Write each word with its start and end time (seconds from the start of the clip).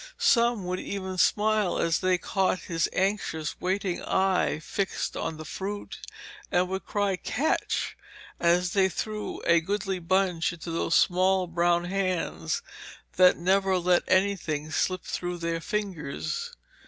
Some 0.17 0.65
would 0.65 0.79
even 0.79 1.19
smile 1.19 1.77
as 1.77 1.99
they 1.99 2.17
caught 2.17 2.61
his 2.61 2.89
anxious, 2.91 3.55
waiting 3.61 4.01
eye 4.01 4.57
fixed 4.57 5.15
on 5.15 5.37
the 5.37 5.45
fruit, 5.45 5.99
and 6.51 6.67
would 6.69 6.85
cry 6.87 7.17
'Catch' 7.17 7.95
as 8.39 8.73
they 8.73 8.89
threw 8.89 9.43
a 9.45 9.61
goodly 9.61 9.99
bunch 9.99 10.53
into 10.53 10.71
those 10.71 10.95
small 10.95 11.45
brown 11.45 11.83
hands 11.83 12.63
that 13.17 13.37
never 13.37 13.77
let 13.77 14.01
anything 14.07 14.71
slip 14.71 15.03
through 15.03 15.37
their 15.37 15.61
fingers. 15.61 16.51